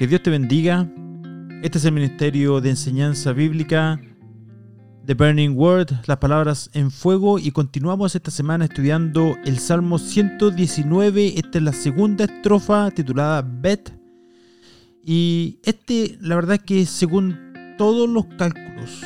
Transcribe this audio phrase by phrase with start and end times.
[0.00, 0.90] Que Dios te bendiga.
[1.62, 4.00] Este es el Ministerio de Enseñanza Bíblica
[5.04, 11.34] The Burning Word, las palabras en fuego y continuamos esta semana estudiando el Salmo 119.
[11.38, 13.92] Esta es la segunda estrofa titulada Bet.
[15.04, 17.36] Y este, la verdad que según
[17.76, 19.02] todos los cálculos,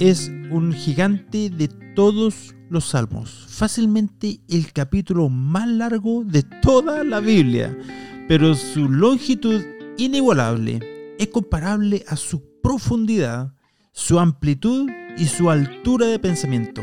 [0.00, 3.46] es un gigante de todos los salmos.
[3.48, 7.78] Fácilmente el capítulo más largo de toda la Biblia.
[8.26, 9.62] Pero su longitud
[9.98, 13.52] inigualable es comparable a su profundidad,
[13.92, 16.82] su amplitud y su altura de pensamiento.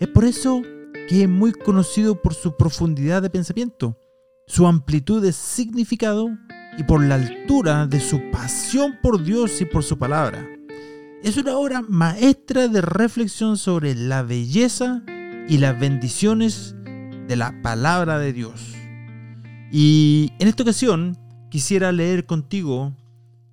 [0.00, 0.62] Es por eso
[1.08, 3.98] que es muy conocido por su profundidad de pensamiento,
[4.46, 6.28] su amplitud de significado
[6.78, 10.48] y por la altura de su pasión por Dios y por su palabra.
[11.22, 15.02] Es una obra maestra de reflexión sobre la belleza
[15.48, 16.74] y las bendiciones
[17.26, 18.74] de la palabra de Dios.
[19.70, 21.18] Y en esta ocasión
[21.50, 22.94] quisiera leer contigo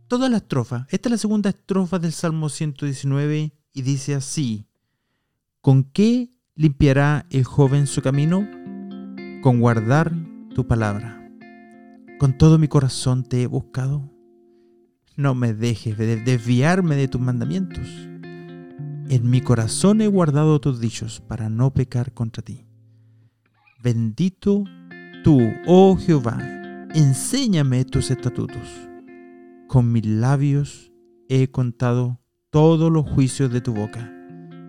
[0.07, 0.87] toda la estrofa.
[0.89, 4.67] Esta es la segunda estrofa del Salmo 119 y dice así,
[5.61, 8.47] ¿con qué limpiará el joven su camino?
[9.41, 10.13] Con guardar
[10.53, 11.21] tu palabra.
[12.19, 14.09] Con todo mi corazón te he buscado.
[15.15, 17.87] No me dejes de desviarme de tus mandamientos.
[19.07, 22.65] En mi corazón he guardado tus dichos para no pecar contra ti.
[23.83, 24.63] Bendito
[25.23, 26.39] tú, oh Jehová,
[26.95, 28.69] enséñame tus estatutos.
[29.67, 30.93] Con mis labios
[31.27, 34.09] he contado todos los juicios de tu boca.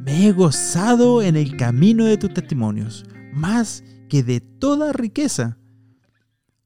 [0.04, 5.58] Me he gozado en el camino de tus testimonios, más que de toda riqueza.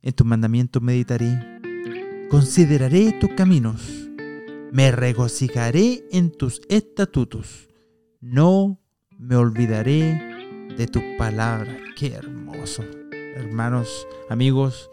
[0.00, 1.60] En tus mandamientos meditaré,
[2.30, 4.10] consideraré tus caminos,
[4.72, 7.68] me regocijaré en tus estatutos,
[8.22, 8.80] no
[9.18, 10.22] me olvidaré
[10.74, 11.76] de tus palabras.
[11.96, 12.82] Qué hermoso,
[13.34, 14.88] hermanos, amigos.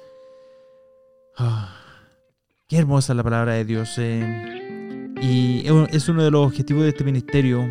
[2.67, 3.93] Qué hermosa la palabra de Dios.
[3.97, 5.13] Eh.
[5.21, 7.65] Y es uno de los objetivos de este ministerio,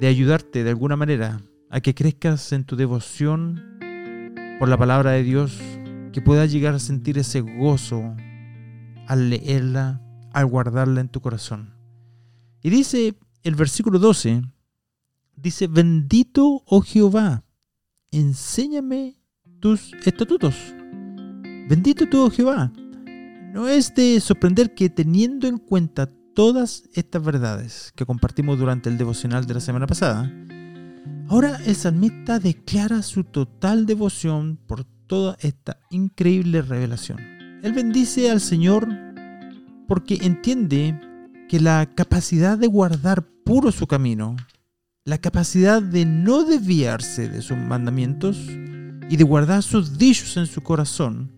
[0.00, 3.78] de ayudarte de alguna manera a que crezcas en tu devoción
[4.58, 5.58] por la palabra de Dios,
[6.12, 8.16] que puedas llegar a sentir ese gozo
[9.06, 10.00] al leerla,
[10.32, 11.74] al guardarla en tu corazón.
[12.62, 14.42] Y dice el versículo 12,
[15.36, 17.44] dice, bendito, oh Jehová,
[18.10, 19.18] enséñame
[19.60, 20.75] tus estatutos.
[21.68, 22.72] Bendito tú, oh Jehová.
[23.52, 28.98] No es de sorprender que teniendo en cuenta todas estas verdades que compartimos durante el
[28.98, 30.30] devocional de la semana pasada,
[31.28, 37.18] ahora el salmista declara su total devoción por toda esta increíble revelación.
[37.64, 38.86] Él bendice al Señor
[39.88, 41.00] porque entiende
[41.48, 44.36] que la capacidad de guardar puro su camino,
[45.04, 48.38] la capacidad de no desviarse de sus mandamientos
[49.08, 51.35] y de guardar sus dichos en su corazón,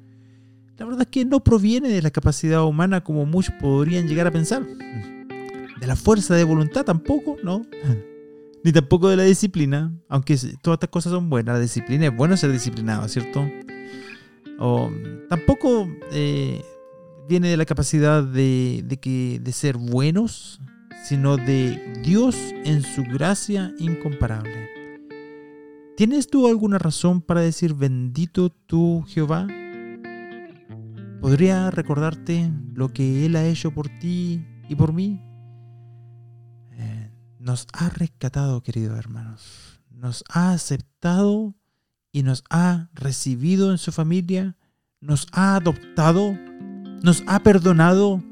[0.78, 4.30] la verdad es que no proviene de la capacidad humana como muchos podrían llegar a
[4.30, 4.64] pensar.
[4.64, 7.66] De la fuerza de voluntad tampoco, ¿no?
[8.64, 11.56] Ni tampoco de la disciplina, aunque todas estas cosas son buenas.
[11.56, 13.48] La disciplina es bueno ser disciplinado, ¿cierto?
[14.60, 14.90] O,
[15.28, 16.62] tampoco eh,
[17.28, 20.60] viene de la capacidad de, que, de ser buenos,
[21.04, 24.68] sino de Dios en su gracia incomparable.
[25.96, 29.48] ¿Tienes tú alguna razón para decir bendito tú Jehová?
[31.20, 35.20] ¿Podría recordarte lo que Él ha hecho por ti y por mí?
[36.72, 39.80] Eh, nos ha rescatado, queridos hermanos.
[39.90, 41.56] Nos ha aceptado
[42.12, 44.56] y nos ha recibido en su familia.
[45.00, 46.38] Nos ha adoptado.
[47.02, 48.22] Nos ha perdonado.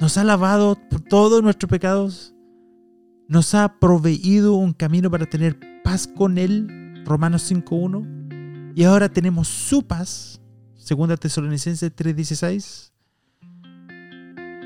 [0.00, 2.34] Nos ha lavado por todos nuestros pecados.
[3.26, 7.02] Nos ha proveído un camino para tener paz con Él.
[7.04, 8.74] Romanos 5.1.
[8.76, 10.41] Y ahora tenemos su paz
[10.82, 12.92] Segunda Tesalonicenses 3:16.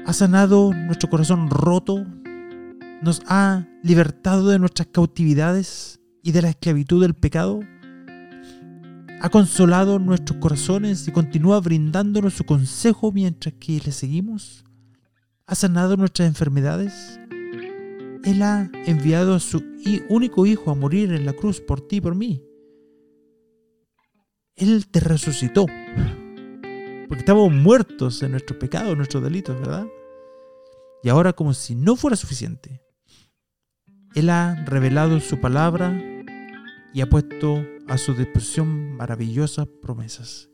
[0.07, 2.07] Ha sanado nuestro corazón roto,
[3.03, 7.61] nos ha libertado de nuestras cautividades y de la esclavitud del pecado.
[9.21, 14.65] Ha consolado nuestros corazones y continúa brindándonos su consejo mientras que le seguimos.
[15.47, 17.21] Ha sanado nuestras enfermedades.
[18.25, 19.63] Él ha enviado a su
[20.09, 22.46] único hijo a morir en la cruz por ti y por mí.
[24.57, 25.67] Él te resucitó.
[25.67, 29.87] Porque estábamos muertos en nuestros pecados, en nuestros delitos, ¿verdad?
[31.03, 32.81] Y ahora como si no fuera suficiente,
[34.15, 35.97] Él ha revelado su palabra
[36.93, 40.49] y ha puesto a su disposición maravillosas promesas.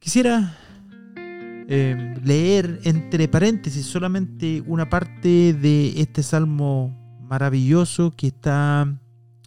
[0.00, 0.56] Quisiera
[1.68, 8.98] eh, leer entre paréntesis solamente una parte de este salmo maravilloso que está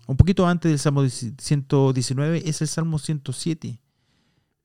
[0.07, 3.79] un poquito antes del Salmo 119 es el Salmo 107.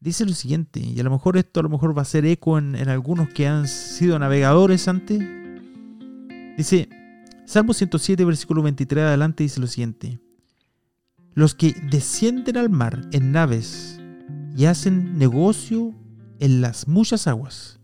[0.01, 2.59] dice lo siguiente, y a lo mejor esto a lo mejor va a ser eco
[2.59, 5.19] en, en algunos que han sido navegadores antes.
[6.57, 6.89] Dice,
[7.47, 10.19] Salmo 107, versículo 23 adelante dice lo siguiente.
[11.35, 14.01] Los que descienden al mar en naves
[14.57, 15.95] y hacen negocio
[16.41, 17.79] en las muchas aguas,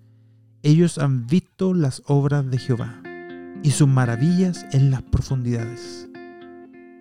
[0.62, 3.02] ellos han visto las obras de Jehová
[3.62, 6.08] y sus maravillas en las profundidades.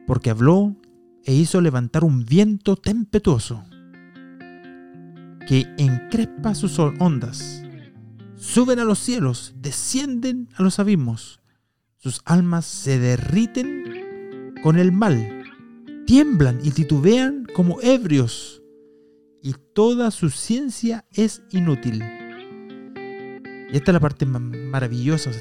[0.07, 0.75] Porque habló
[1.25, 3.63] e hizo levantar un viento tempestuoso
[5.47, 7.63] que encrespa sus ondas.
[8.35, 11.41] Suben a los cielos, descienden a los abismos.
[11.97, 15.43] Sus almas se derriten con el mal,
[16.05, 18.61] tiemblan y titubean como ebrios,
[19.41, 22.01] y toda su ciencia es inútil.
[23.71, 25.31] Y esta es la parte maravillosa,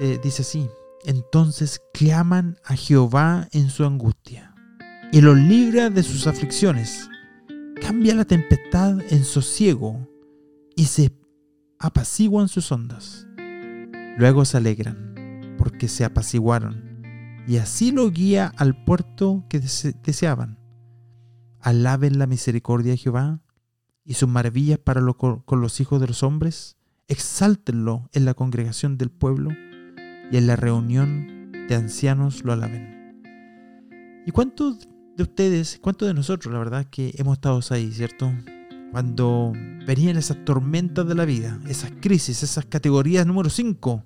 [0.00, 0.68] eh, dice así.
[1.06, 4.52] Entonces claman a Jehová en su angustia,
[5.12, 7.08] y los libra de sus aflicciones
[7.80, 10.08] cambia la tempestad en sosiego
[10.74, 11.16] y se
[11.78, 13.24] apaciguan sus ondas.
[14.18, 17.04] Luego se alegran porque se apaciguaron
[17.46, 20.58] y así lo guía al puerto que deseaban.
[21.60, 23.40] Alaben la misericordia de Jehová
[24.04, 26.76] y sus maravillas para con los hijos de los hombres.
[27.06, 29.50] Exáltenlo en la congregación del pueblo
[30.30, 33.14] y en la reunión de ancianos lo alaben.
[34.26, 38.32] ¿Y cuántos de ustedes, cuántos de nosotros, la verdad, que hemos estado ahí, ¿cierto?
[38.92, 39.52] Cuando
[39.86, 44.04] venían esas tormentas de la vida, esas crisis, esas categorías número 5.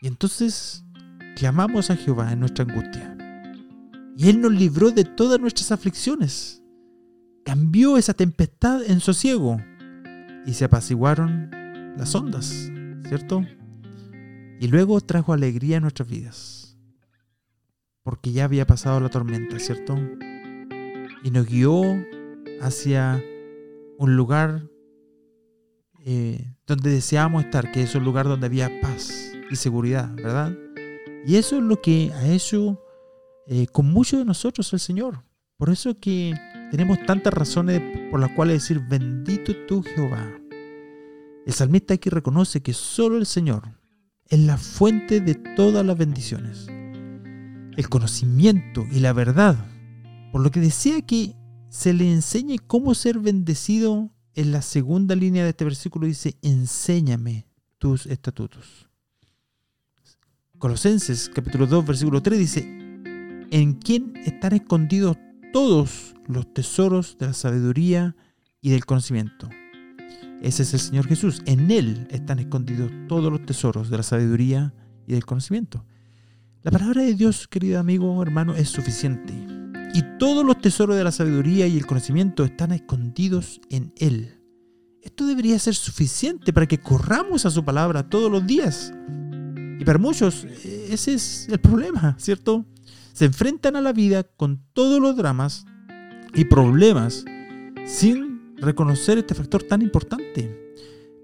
[0.00, 0.84] Y entonces
[1.36, 3.16] clamamos a Jehová en nuestra angustia.
[4.16, 6.62] Y Él nos libró de todas nuestras aflicciones.
[7.44, 9.60] Cambió esa tempestad en sosiego.
[10.44, 11.50] Y se apaciguaron
[11.96, 12.70] las ondas,
[13.08, 13.44] ¿cierto?
[14.62, 16.78] Y luego trajo alegría a nuestras vidas
[18.04, 19.98] porque ya había pasado la tormenta, ¿cierto?
[21.24, 21.82] Y nos guió
[22.60, 23.20] hacia
[23.98, 24.70] un lugar
[26.04, 30.56] eh, donde deseábamos estar, que es un lugar donde había paz y seguridad, ¿verdad?
[31.26, 32.80] Y eso es lo que ha hecho
[33.48, 35.24] eh, con muchos de nosotros el Señor.
[35.56, 36.34] Por eso que
[36.70, 37.82] tenemos tantas razones
[38.12, 40.24] por las cuales decir, bendito tú Jehová.
[41.44, 43.81] El salmista aquí reconoce que solo el Señor
[44.32, 46.66] es la fuente de todas las bendiciones
[47.76, 49.56] el conocimiento y la verdad,
[50.30, 51.34] por lo que desea que
[51.68, 57.46] se le enseñe cómo ser bendecido en la segunda línea de este versículo dice, enséñame
[57.78, 58.88] tus estatutos.
[60.58, 62.60] Colosenses capítulo 2 versículo 3 dice,
[63.50, 65.16] en quién están escondidos
[65.52, 68.16] todos los tesoros de la sabiduría
[68.60, 69.48] y del conocimiento.
[70.40, 71.42] Ese es el Señor Jesús.
[71.46, 74.72] En Él están escondidos todos los tesoros de la sabiduría
[75.06, 75.84] y del conocimiento.
[76.62, 79.34] La palabra de Dios, querido amigo, hermano, es suficiente.
[79.94, 84.38] Y todos los tesoros de la sabiduría y el conocimiento están escondidos en Él.
[85.02, 88.92] Esto debería ser suficiente para que corramos a su palabra todos los días.
[89.78, 92.64] Y para muchos ese es el problema, ¿cierto?
[93.12, 95.64] Se enfrentan a la vida con todos los dramas
[96.34, 97.24] y problemas
[97.84, 98.31] sin
[98.62, 100.74] reconocer este factor tan importante.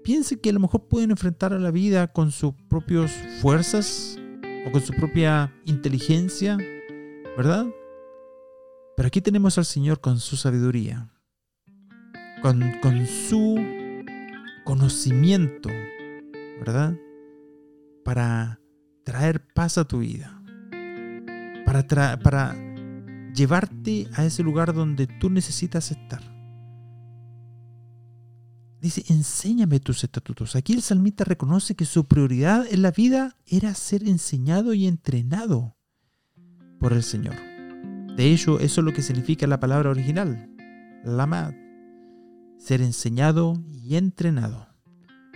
[0.03, 4.17] Piense que a lo mejor pueden enfrentar a la vida con sus propias fuerzas,
[4.65, 6.57] o con su propia inteligencia,
[7.37, 7.67] ¿verdad?
[8.95, 11.09] Pero aquí tenemos al Señor con su sabiduría,
[12.41, 12.61] con,
[13.07, 13.57] su
[14.65, 15.69] conocimiento,
[16.59, 16.97] ¿verdad?
[18.03, 18.59] Para
[19.05, 20.41] traer paz a tu vida,
[21.65, 22.55] para, para
[23.33, 26.38] llevarte a ese lugar donde tú necesitas estar.
[28.81, 30.55] Dice, enséñame tus estatutos.
[30.55, 35.75] Aquí el salmista reconoce que su prioridad en la vida era ser enseñado y entrenado
[36.79, 37.35] por el Señor.
[38.15, 40.49] De hecho, eso es lo que significa la palabra original,
[41.03, 41.53] lamad,
[42.57, 44.67] ser enseñado y entrenado.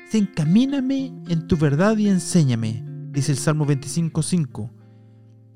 [0.05, 4.71] Dice, encamíname en tu verdad y enséñame, dice el Salmo 25.5,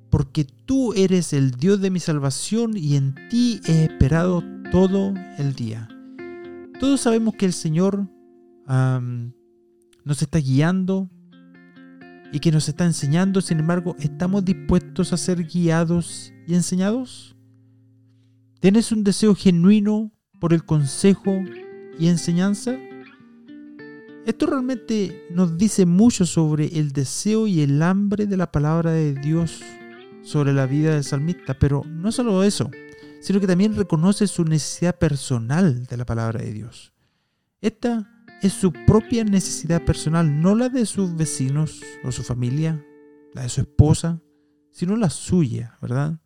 [0.10, 5.53] porque tú eres el Dios de mi salvación y en ti he esperado todo el
[5.53, 5.88] día.
[6.79, 8.07] Todos sabemos que el Señor
[8.67, 11.10] nos está guiando
[12.31, 17.36] y que nos está enseñando, sin embargo, ¿estamos dispuestos a ser guiados y enseñados?
[18.60, 21.34] ¿Tienes un deseo genuino por el consejo
[21.98, 22.77] y enseñanza?
[24.25, 29.13] Esto realmente nos dice mucho sobre el deseo y el hambre de la palabra de
[29.13, 29.62] Dios
[30.22, 32.69] sobre la vida del salmista, pero no solo eso
[33.27, 36.93] sino que también reconoce su necesidad personal de la palabra de Dios.
[37.60, 38.10] Esta
[38.41, 42.81] es su propia necesidad personal, no la de sus vecinos o su familia,
[43.34, 44.22] la de su esposa,
[44.72, 46.22] sino la suya, ¿verdad?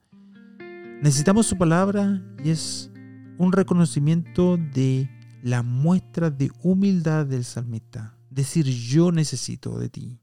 [1.01, 2.91] Necesitamos su palabra y es
[3.39, 5.09] un reconocimiento de
[5.41, 8.15] la muestra de humildad del salmista.
[8.29, 10.21] Decir yo necesito de ti,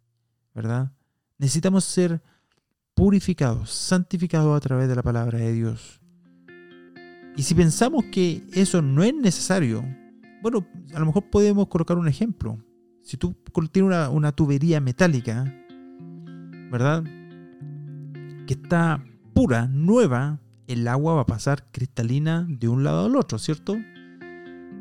[0.54, 0.92] ¿verdad?
[1.38, 2.22] Necesitamos ser
[2.94, 5.98] purificados, santificados a través de la palabra de Dios.
[7.36, 9.84] Y si pensamos que eso no es necesario,
[10.42, 12.58] bueno, a lo mejor podemos colocar un ejemplo.
[13.02, 13.36] Si tú
[13.72, 15.44] tienes una, tubería metálica,
[16.70, 17.04] ¿verdad?
[18.46, 19.04] Que está
[19.34, 23.76] pura, nueva, el agua va a pasar cristalina de un lado al otro, ¿cierto?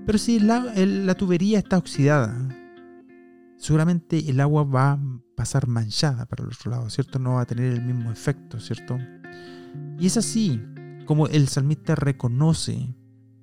[0.05, 2.49] Pero si la tubería está oxidada,
[3.57, 4.99] seguramente el agua va a
[5.35, 7.19] pasar manchada para el otro lado, ¿cierto?
[7.19, 8.97] No va a tener el mismo efecto, ¿cierto?
[9.99, 10.61] Y es así
[11.07, 12.95] como el salmista reconoce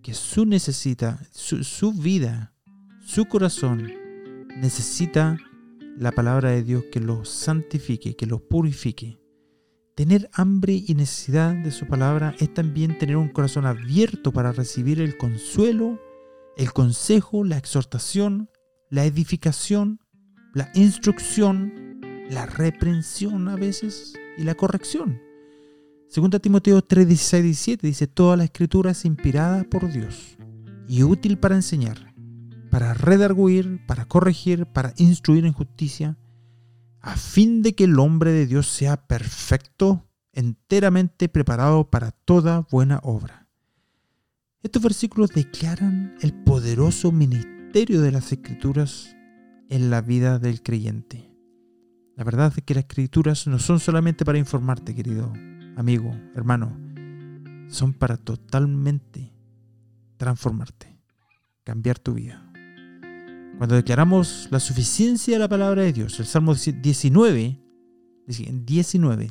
[0.03, 2.55] que su necesita, su, vida,
[3.05, 3.91] su corazón
[4.57, 5.37] necesita
[5.99, 9.19] la palabra de Dios que lo santifique, que lo purifique.
[9.97, 15.01] Tener hambre y necesidad de su palabra es también tener un corazón abierto para recibir
[15.01, 15.99] el consuelo,
[16.57, 18.51] el consejo, la exhortación,
[18.91, 19.99] la edificación
[20.55, 25.21] la instrucción, la reprensión a veces y la corrección.
[26.15, 30.37] Segunda Timoteo 3, 16, 17 dice, toda la escritura es inspirada por Dios
[30.87, 32.15] y útil para enseñar,
[32.71, 36.17] para redarguir, para corregir, para instruir en justicia,
[37.01, 43.01] a fin de que el hombre de Dios sea perfecto, enteramente preparado para toda buena
[43.03, 43.49] obra.
[44.63, 49.17] Estos versículos declaran el poderoso ministerio de las escrituras
[49.69, 51.29] en la vida del creyente.
[52.15, 55.33] La verdad es que las escrituras no son solamente para informarte, querido
[55.77, 56.77] amigo, hermano,
[57.69, 59.33] son para totalmente
[60.17, 60.99] transformarte,
[61.65, 62.41] cambiar tu vida.
[63.59, 67.61] Cuando declaramos la suficiencia de la palabra de Dios, el Salmo 19,
[68.27, 69.31] 19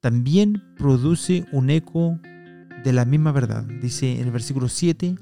[0.00, 2.18] también produce un eco
[2.84, 3.64] de la misma verdad.
[3.64, 5.16] Dice en el versículo 7,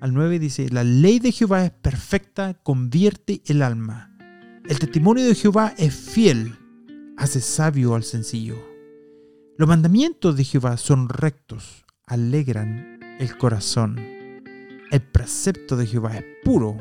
[0.00, 4.14] al 9 dice, la ley de Jehová es perfecta, convierte el alma.
[4.68, 6.54] El testimonio de Jehová es fiel,
[7.16, 8.75] hace sabio al sencillo.
[9.58, 13.98] Los mandamientos de Jehová son rectos, alegran el corazón.
[14.90, 16.76] El precepto de Jehová es puro,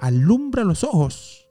[0.00, 1.48] alumbra los ojos.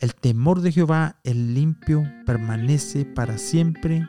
[0.00, 4.08] El temor de Jehová es limpio, permanece para siempre.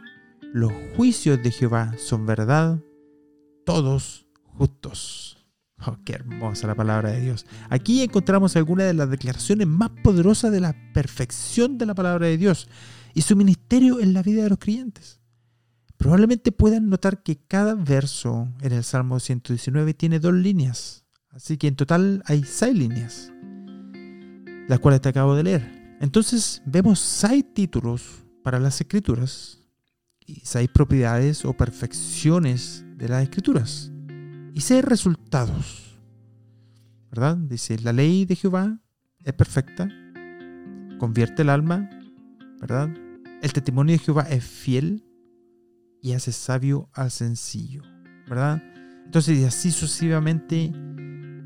[0.52, 2.80] Los juicios de Jehová son verdad,
[3.64, 4.26] todos
[4.58, 5.38] justos.
[5.86, 7.46] Oh, qué hermosa la palabra de Dios.
[7.70, 12.38] Aquí encontramos algunas de las declaraciones más poderosas de la perfección de la palabra de
[12.38, 12.68] Dios
[13.14, 15.21] y su ministerio en la vida de los creyentes.
[16.02, 21.68] Probablemente puedan notar que cada verso en el Salmo 119 tiene dos líneas, así que
[21.68, 23.32] en total hay seis líneas,
[24.68, 25.98] las cuales te acabo de leer.
[26.02, 29.60] Entonces vemos seis títulos para las escrituras
[30.26, 33.92] y seis propiedades o perfecciones de las escrituras
[34.56, 36.00] y seis resultados.
[37.12, 37.38] ¿Verdad?
[37.38, 38.82] Dice, la ley de Jehová
[39.24, 39.88] es perfecta,
[40.98, 41.92] convierte el alma,
[42.60, 42.90] ¿verdad?
[43.44, 45.06] El testimonio de Jehová es fiel
[46.02, 47.84] y hace sabio al sencillo,
[48.28, 48.62] ¿verdad?
[49.06, 50.66] Entonces, y así sucesivamente,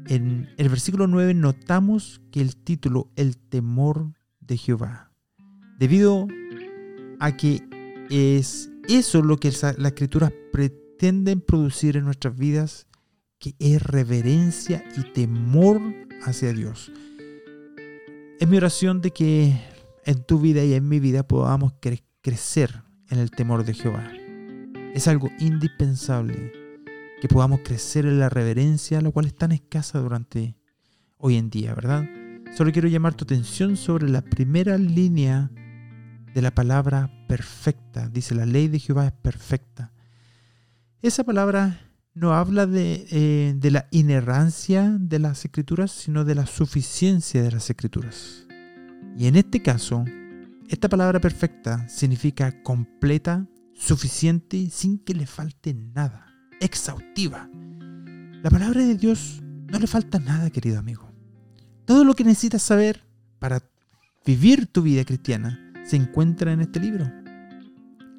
[0.07, 5.11] en el versículo 9 notamos que el título, el temor de Jehová,
[5.79, 6.27] debido
[7.19, 7.67] a que
[8.09, 12.87] es eso lo que la escritura pretenden producir en nuestras vidas
[13.39, 15.81] que es reverencia y temor
[16.23, 16.91] hacia Dios.
[18.39, 19.59] Es mi oración de que
[20.05, 21.73] en tu vida y en mi vida podamos
[22.21, 24.24] crecer en el temor de Jehová.
[24.95, 26.53] Es algo indispensable
[27.19, 30.55] que podamos crecer en la reverencia, la cual es tan escasa durante
[31.17, 32.05] hoy en día, ¿verdad?
[32.55, 35.51] Solo quiero llamar tu atención sobre la primera línea
[36.33, 38.07] de la palabra perfecta.
[38.07, 39.91] Dice, la ley de Jehová es perfecta.
[41.01, 41.77] Esa palabra
[42.13, 47.69] no habla eh, de, la inerrancia de las escrituras, sino de la suficiencia de las
[47.69, 48.47] escrituras.
[49.17, 50.05] Y en este caso,
[50.69, 53.45] esta palabra perfecta significa completa,
[53.75, 56.25] suficiente, sin que le falte nada,
[56.59, 57.49] exhaustiva.
[58.41, 61.11] La palabra de Dios no le falta nada, querido amigo.
[61.85, 63.03] Todo lo que necesitas saber
[63.37, 63.61] para
[64.25, 67.11] vivir tu vida cristiana se encuentra en este libro.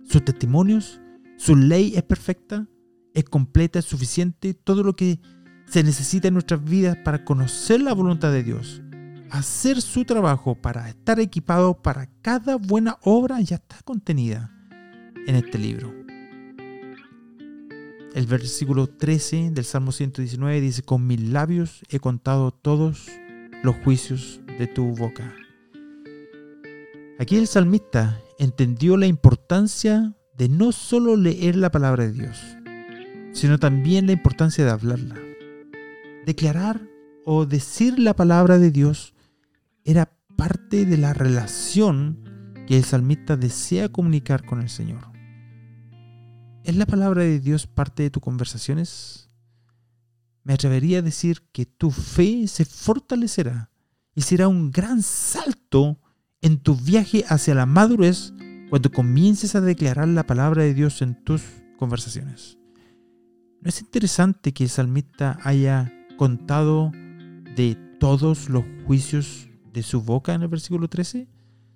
[0.04, 1.00] Sus testimonios,
[1.36, 2.68] su ley es perfecta,
[3.14, 5.20] es completa, es suficiente, todo lo que
[5.66, 8.82] se necesita en nuestras vidas para conocer la voluntad de Dios,
[9.30, 14.55] hacer su trabajo para estar equipado para cada buena obra ya está contenida
[15.26, 15.92] en este libro.
[18.14, 23.08] El versículo 13 del Salmo 119 dice, con mis labios he contado todos
[23.62, 25.34] los juicios de tu boca.
[27.18, 32.38] Aquí el salmista entendió la importancia de no solo leer la palabra de Dios,
[33.32, 35.16] sino también la importancia de hablarla.
[36.24, 36.80] Declarar
[37.24, 39.14] o decir la palabra de Dios
[39.84, 42.18] era parte de la relación
[42.66, 45.15] que el salmista desea comunicar con el Señor.
[46.66, 49.30] ¿Es la palabra de Dios parte de tus conversaciones?
[50.42, 53.70] Me atrevería a decir que tu fe se fortalecerá
[54.16, 56.00] y será un gran salto
[56.40, 58.32] en tu viaje hacia la madurez
[58.68, 61.40] cuando comiences a declarar la palabra de Dios en tus
[61.78, 62.58] conversaciones.
[63.60, 66.90] ¿No es interesante que el salmista haya contado
[67.54, 71.28] de todos los juicios de su boca en el versículo 13?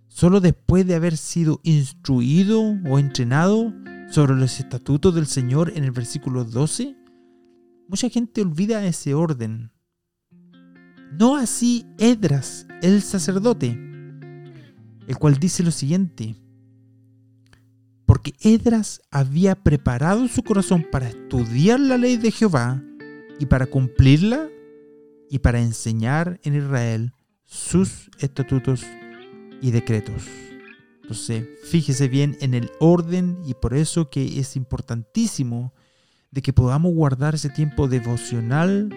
[0.08, 3.72] Solo después de haber sido instruido o entrenado
[4.10, 6.96] sobre los estatutos del Señor en el versículo 12.
[7.88, 9.70] Mucha gente olvida ese orden.
[11.18, 13.78] No así Edras, el sacerdote,
[15.06, 16.36] el cual dice lo siguiente,
[18.06, 22.82] porque Edras había preparado su corazón para estudiar la ley de Jehová
[23.38, 24.48] y para cumplirla
[25.30, 27.12] y para enseñar en Israel
[27.44, 28.84] sus estatutos
[29.60, 30.49] y decretos.
[31.10, 35.74] Entonces, fíjese bien en el orden y por eso que es importantísimo
[36.30, 38.88] de que podamos guardar ese tiempo devocional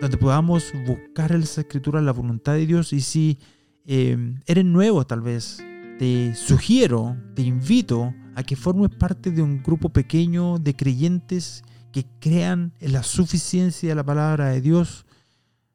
[0.00, 2.92] donde podamos buscar en las escrituras la voluntad de Dios.
[2.92, 3.40] Y si
[3.86, 5.58] eh, eres nuevo tal vez
[5.98, 12.06] te sugiero, te invito a que formes parte de un grupo pequeño de creyentes que
[12.20, 15.06] crean en la suficiencia de la palabra de Dios,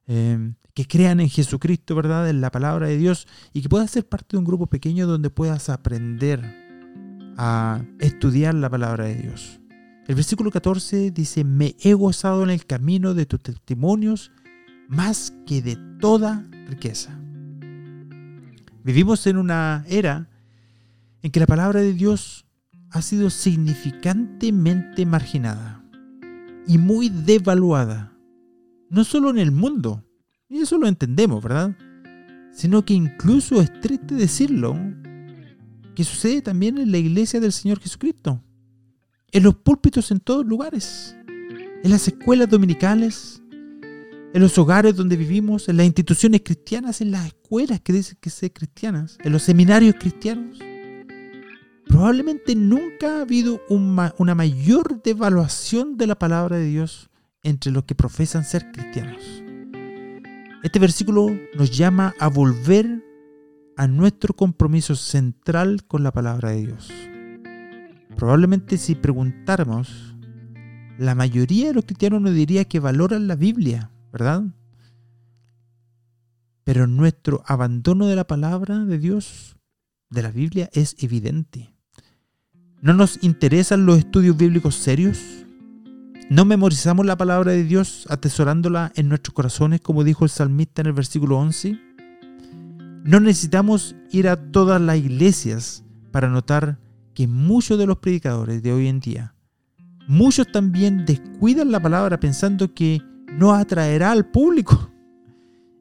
[0.05, 2.29] em, que crean en Jesucristo, ¿verdad?
[2.29, 5.31] En la palabra de Dios y que puedas ser parte de un grupo pequeño donde
[5.31, 6.39] puedas aprender
[7.35, 9.59] a estudiar la palabra de Dios.
[10.07, 14.31] El versículo 14 dice, me he gozado en el camino de tus testimonios
[14.87, 17.19] más que de toda riqueza.
[18.83, 20.29] Vivimos en una era
[21.23, 22.45] en que la palabra de Dios
[22.91, 25.83] ha sido significantemente marginada
[26.67, 28.13] y muy devaluada,
[28.91, 30.03] no solo en el mundo,
[30.49, 31.75] y eso lo entendemos, ¿verdad?
[32.53, 34.75] Sino que incluso es triste decirlo,
[35.95, 38.41] que sucede también en la iglesia del Señor Jesucristo,
[39.31, 43.41] en los púlpitos en todos lugares, en las escuelas dominicales,
[44.33, 48.29] en los hogares donde vivimos, en las instituciones cristianas, en las escuelas que dicen que
[48.29, 50.59] son cristianas, en los seminarios cristianos.
[51.87, 57.09] Probablemente nunca ha habido una mayor devaluación de la palabra de Dios
[57.43, 59.46] entre los que profesan ser cristianos.
[60.67, 63.01] Este versículo nos llama a volver
[63.77, 66.91] a nuestro compromiso central con la palabra de Dios.
[68.17, 70.17] Probablemente si preguntáramos,
[70.97, 74.43] la mayoría de los cristianos nos diría que valoran la Biblia, ¿verdad?
[76.65, 79.55] Pero nuestro abandono de la palabra de Dios,
[80.09, 81.73] de la Biblia, es evidente.
[82.81, 85.46] ¿No nos interesan los estudios bíblicos serios?
[86.29, 90.87] ¿No memorizamos la palabra de Dios atesorándola en nuestros corazones, como dijo el salmista en
[90.87, 91.79] el versículo 11?
[93.05, 96.79] No necesitamos ir a todas las iglesias para notar
[97.13, 99.35] que muchos de los predicadores de hoy en día,
[100.09, 104.91] muchos también descuidan la palabra pensando que no atraerá al público.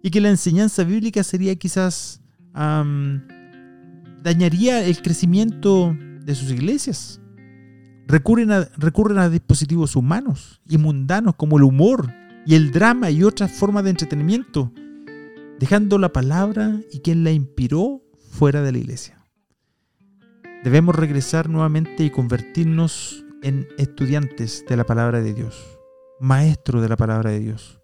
[0.02, 2.20] Y que la enseñanza bíblica sería quizás...
[4.22, 7.20] dañaría el crecimiento de sus iglesias.
[8.07, 12.12] Recurren a, recurren a dispositivos humanos y mundanos como el humor
[12.47, 14.73] y el drama y otras formas de entretenimiento,
[15.59, 19.25] dejando la palabra y quien la inspiró fuera de la iglesia.
[20.62, 25.77] Debemos regresar nuevamente y convertirnos en estudiantes de la palabra de Dios
[26.21, 27.81] maestro de la palabra de Dios,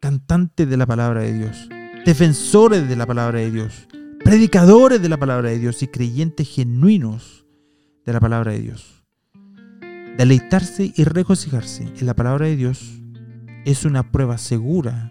[0.00, 1.68] cantante de la palabra de Dios,
[2.04, 3.88] defensores de la palabra de Dios,
[4.24, 7.46] predicadores de la palabra de Dios y creyentes genuinos
[8.04, 9.03] de la palabra de Dios.
[10.16, 13.02] Deleitarse y regocijarse en la palabra de Dios
[13.64, 15.10] es una prueba segura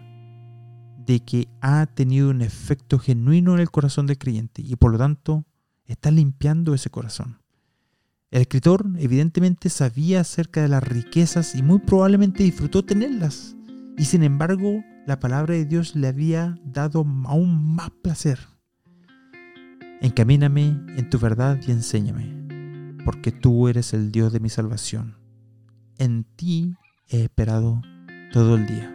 [1.04, 4.98] de que ha tenido un efecto genuino en el corazón del creyente y por lo
[4.98, 5.44] tanto
[5.84, 7.42] está limpiando ese corazón.
[8.30, 13.54] El escritor evidentemente sabía acerca de las riquezas y muy probablemente disfrutó tenerlas.
[13.98, 18.38] Y sin embargo, la palabra de Dios le había dado aún más placer.
[20.00, 22.43] Encamíname en tu verdad y enséñame,
[23.04, 25.16] porque tú eres el Dios de mi salvación.
[25.98, 26.74] En ti
[27.08, 27.80] he esperado
[28.32, 28.90] todo el día.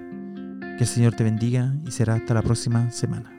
[0.78, 3.39] Que el Señor te bendiga y será hasta la próxima semana.